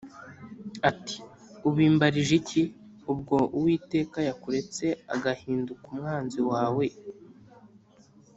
[0.89, 1.15] ati
[1.67, 2.61] “ubimbarije iki,
[3.11, 6.85] ubwo uwiteka yakuretse agahinduka umwanzi wawe?